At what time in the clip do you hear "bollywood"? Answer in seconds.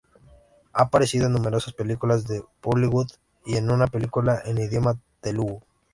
2.63-3.09